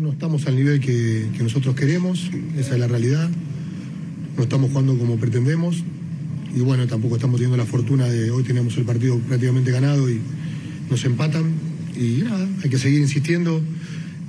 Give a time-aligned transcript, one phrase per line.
[0.00, 3.28] No, estamos al nivel que, nosotros queremos, esa es la realidad.
[4.36, 5.82] No estamos jugando como pretendemos.
[6.54, 10.20] Y bueno, tampoco estamos teniendo la fortuna de hoy tenemos el partido prácticamente ganado y
[10.88, 11.52] nos empatan.
[11.96, 13.60] Y nada, hay que seguir insistiendo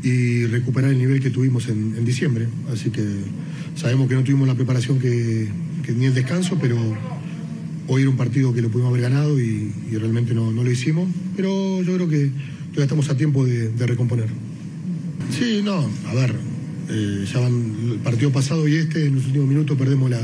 [0.02, 2.48] y recuperar el nivel que tuvimos en, diciembre.
[2.74, 3.04] Así que
[3.76, 5.50] sabemos que no tuvimos la preparación que,
[5.96, 6.78] ni el descanso, pero
[7.88, 11.08] hoy era un partido que lo pudimos haber ganado y, realmente no, no lo hicimos.
[11.36, 12.32] Pero yo creo que
[12.70, 14.49] todavía estamos a tiempo de, de recomponer.
[15.30, 16.36] Sí, no, a ver,
[16.90, 20.20] eh, ya van el partido pasado y este, en los últimos minutos perdemos la,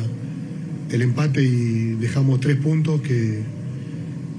[0.90, 3.42] el empate y dejamos tres puntos que,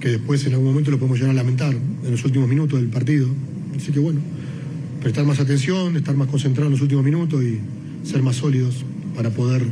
[0.00, 2.88] que después en algún momento lo podemos llegar a lamentar en los últimos minutos del
[2.88, 3.28] partido.
[3.76, 4.20] Así que bueno,
[5.00, 7.60] prestar más atención, estar más concentrados en los últimos minutos y
[8.06, 8.84] ser más sólidos
[9.14, 9.62] para poder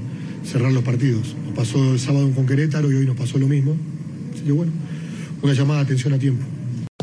[0.44, 1.34] cerrar los partidos.
[1.44, 3.76] Nos pasó el sábado con Querétaro y hoy nos pasó lo mismo.
[4.32, 4.72] Así que bueno,
[5.42, 6.44] una llamada de atención a tiempo.